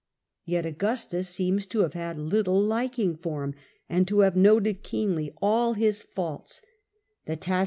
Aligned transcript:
Yet 0.45 0.65
Augustus 0.65 1.29
seems 1.29 1.67
to 1.67 1.81
have 1.81 1.93
had 1.93 2.17
little 2.17 2.59
liking 2.59 3.15
for 3.15 3.43
him, 3.43 3.53
and 3.87 4.07
to 4.07 4.21
have 4.21 4.35
noted 4.35 4.81
keenly 4.81 5.31
all 5.43 5.75
his 5.75 6.01
faults, 6.01 6.63
the 7.27 7.37
taci 7.37 7.59